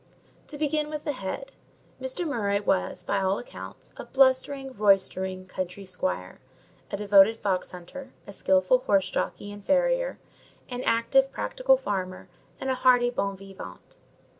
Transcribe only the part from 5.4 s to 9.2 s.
country squire: a devoted fox hunter, a skilful horse